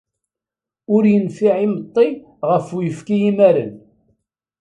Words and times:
Ur 0.95 1.03
yenfiɛ 1.11 1.55
imeṭṭi 1.65 2.07
ɣef 2.49 2.67
uyefki 2.75 3.17
imaren. 3.29 3.73